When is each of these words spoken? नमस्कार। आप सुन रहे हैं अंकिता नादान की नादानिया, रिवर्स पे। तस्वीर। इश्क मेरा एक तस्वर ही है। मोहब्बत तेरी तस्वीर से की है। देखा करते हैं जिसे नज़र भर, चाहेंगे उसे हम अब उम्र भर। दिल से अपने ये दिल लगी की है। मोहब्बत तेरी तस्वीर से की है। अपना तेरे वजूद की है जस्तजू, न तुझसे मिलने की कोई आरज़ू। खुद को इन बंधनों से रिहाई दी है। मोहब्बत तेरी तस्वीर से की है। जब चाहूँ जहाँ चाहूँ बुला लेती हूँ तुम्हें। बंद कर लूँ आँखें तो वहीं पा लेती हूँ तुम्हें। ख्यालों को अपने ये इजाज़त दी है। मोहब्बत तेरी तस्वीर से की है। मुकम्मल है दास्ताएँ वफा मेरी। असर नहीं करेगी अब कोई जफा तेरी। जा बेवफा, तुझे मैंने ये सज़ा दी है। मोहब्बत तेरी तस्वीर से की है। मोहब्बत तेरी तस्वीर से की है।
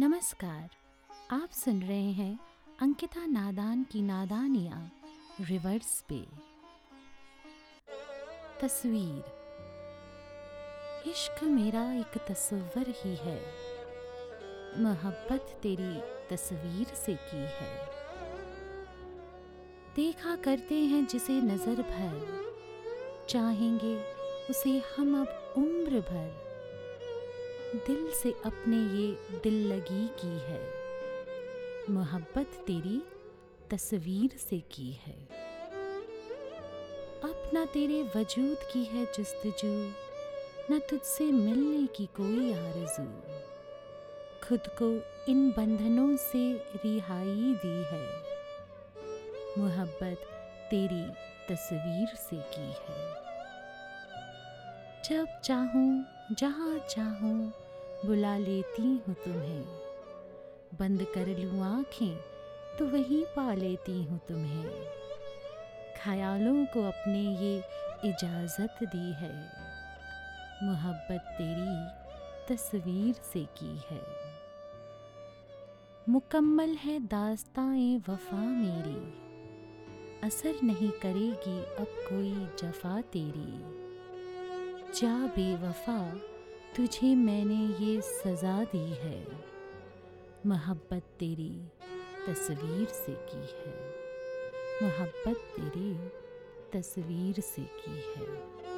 नमस्कार। 0.00 0.70
आप 1.30 1.50
सुन 1.50 1.80
रहे 1.82 2.12
हैं 2.12 2.38
अंकिता 2.80 3.26
नादान 3.26 3.84
की 3.84 4.02
नादानिया, 4.02 4.90
रिवर्स 5.40 6.04
पे। 6.08 6.26
तस्वीर। 8.60 9.24
इश्क 11.10 11.44
मेरा 11.44 11.92
एक 11.92 12.18
तस्वर 12.18 12.84
ही 12.88 13.16
है। 13.16 13.42
मोहब्बत 14.82 15.60
तेरी 15.62 16.00
तस्वीर 16.30 16.86
से 16.86 17.14
की 17.14 17.40
है। 17.40 17.86
देखा 19.96 20.36
करते 20.36 20.74
हैं 20.74 21.06
जिसे 21.06 21.32
नज़र 21.32 21.74
भर, 21.74 22.46
चाहेंगे 23.28 24.04
उसे 24.50 24.82
हम 24.96 25.20
अब 25.20 25.54
उम्र 25.56 26.00
भर। 26.00 26.47
दिल 27.76 28.10
से 28.10 28.34
अपने 28.46 28.76
ये 28.76 29.18
दिल 29.42 29.72
लगी 29.72 30.08
की 30.08 30.38
है। 30.38 30.72
मोहब्बत 31.90 32.46
तेरी 32.46 33.02
तस्वीर 33.70 34.36
से 34.38 34.60
की 34.60 34.92
है। 34.92 35.28
अपना 37.24 37.64
तेरे 37.64 38.02
वजूद 38.16 38.56
की 38.72 38.84
है 38.84 39.04
जस्तजू, 39.04 39.92
न 40.70 40.80
तुझसे 40.90 41.24
मिलने 41.24 41.86
की 41.86 42.06
कोई 42.06 42.52
आरज़ू। 42.52 43.04
खुद 44.48 44.60
को 44.82 45.02
इन 45.32 45.50
बंधनों 45.50 46.16
से 46.16 46.54
रिहाई 46.54 47.54
दी 47.66 47.84
है। 47.84 48.22
मोहब्बत 49.58 50.18
तेरी 50.70 51.10
तस्वीर 51.48 52.06
से 52.06 52.36
की 52.36 52.74
है। 52.88 53.14
जब 55.04 55.40
चाहूँ 55.40 56.17
जहाँ 56.32 56.78
चाहूँ 56.78 57.52
बुला 58.06 58.38
लेती 58.38 58.82
हूँ 58.82 59.14
तुम्हें। 59.14 59.64
बंद 60.80 61.02
कर 61.02 61.26
लूँ 61.38 61.62
आँखें 61.62 62.16
तो 62.78 62.86
वहीं 62.86 63.24
पा 63.24 63.54
लेती 63.54 64.04
हूँ 64.04 64.20
तुम्हें। 64.28 64.84
ख्यालों 66.04 66.64
को 66.66 66.88
अपने 66.88 67.18
ये 67.18 67.58
इजाज़त 68.04 68.78
दी 68.82 69.12
है। 69.12 69.32
मोहब्बत 70.62 71.24
तेरी 71.38 71.88
तस्वीर 72.48 73.14
से 73.14 73.44
की 73.44 73.80
है। 73.90 74.02
मुकम्मल 76.08 76.68
है 76.68 77.00
दास्ताएँ 77.00 77.98
वफा 78.08 78.36
मेरी। 78.36 79.12
असर 80.22 80.54
नहीं 80.64 80.90
करेगी 80.90 81.60
अब 81.60 81.86
कोई 81.86 82.48
जफा 82.58 83.00
तेरी। 83.00 83.87
जा 84.94 85.26
बेवफा, 85.26 86.14
तुझे 86.76 87.14
मैंने 87.14 87.84
ये 87.84 88.00
सज़ा 88.00 88.64
दी 88.64 88.90
है। 88.90 89.26
मोहब्बत 90.46 91.02
तेरी 91.18 91.68
तस्वीर 92.26 92.86
से 92.86 93.12
की 93.12 93.40
है। 93.40 93.94
मोहब्बत 94.82 95.36
तेरी 95.36 96.08
तस्वीर 96.72 97.40
से 97.40 97.62
की 97.62 97.96
है। 98.16 98.77